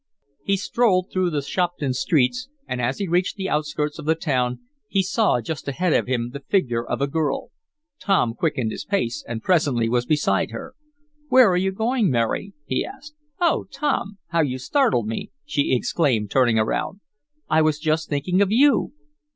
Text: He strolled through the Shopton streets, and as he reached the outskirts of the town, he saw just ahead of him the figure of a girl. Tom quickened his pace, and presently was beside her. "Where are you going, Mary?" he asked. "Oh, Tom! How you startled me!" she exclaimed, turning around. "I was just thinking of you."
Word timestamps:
He 0.43 0.57
strolled 0.57 1.11
through 1.11 1.29
the 1.29 1.43
Shopton 1.43 1.93
streets, 1.93 2.49
and 2.67 2.81
as 2.81 2.97
he 2.97 3.07
reached 3.07 3.35
the 3.35 3.47
outskirts 3.47 3.99
of 3.99 4.05
the 4.05 4.15
town, 4.15 4.61
he 4.87 5.03
saw 5.03 5.41
just 5.41 5.67
ahead 5.67 5.93
of 5.93 6.07
him 6.07 6.31
the 6.31 6.39
figure 6.39 6.83
of 6.83 7.01
a 7.01 7.07
girl. 7.07 7.51
Tom 7.99 8.33
quickened 8.33 8.71
his 8.71 8.83
pace, 8.83 9.23
and 9.27 9.43
presently 9.43 9.87
was 9.87 10.07
beside 10.07 10.49
her. 10.49 10.73
"Where 11.29 11.51
are 11.51 11.55
you 11.55 11.71
going, 11.71 12.09
Mary?" 12.09 12.53
he 12.65 12.83
asked. 12.83 13.13
"Oh, 13.39 13.65
Tom! 13.71 14.17
How 14.29 14.41
you 14.41 14.57
startled 14.57 15.05
me!" 15.05 15.29
she 15.45 15.71
exclaimed, 15.75 16.31
turning 16.31 16.57
around. 16.57 16.99
"I 17.47 17.61
was 17.61 17.77
just 17.77 18.09
thinking 18.09 18.41
of 18.41 18.51
you." 18.51 18.93